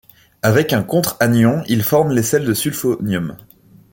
Avec 0.41 0.73
un 0.73 0.81
contre-anion, 0.81 1.61
ils 1.69 1.83
forment 1.83 2.09
les 2.11 2.23
sels 2.23 2.43
de 2.45 2.55
sulfonium. 2.55 3.37